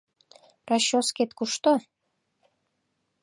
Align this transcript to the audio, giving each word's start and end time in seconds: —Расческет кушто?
—Расческет 0.69 1.31
кушто? 1.37 1.71